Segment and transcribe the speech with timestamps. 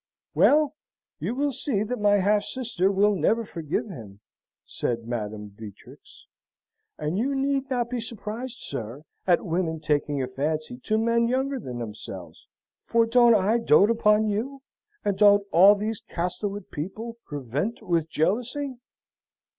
[0.33, 0.73] "Well,
[1.19, 4.19] you will see that my half sister will never forgive him,"
[4.65, 6.25] said Madam Beatrix.
[6.97, 11.59] "And you need not be surprised, sir, at women taking a fancy to men younger
[11.59, 12.47] than themselves;
[12.81, 14.63] for don't I dote upon you;
[15.05, 18.79] and don't all these Castlewood people crevent with jealousy?"